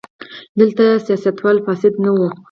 دلته 0.59 0.83
سیاستوال 1.05 1.57
فاسد 1.65 1.93
نه 2.05 2.11
وو. 2.15 2.27